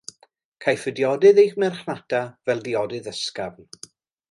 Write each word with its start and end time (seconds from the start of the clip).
Caiff 0.65 0.85
y 0.91 0.93
diodydd 0.99 1.41
eu 1.43 1.51
marchnata 1.65 2.23
fel 2.51 2.65
diodydd 2.71 3.13
ysgafn. 3.15 3.71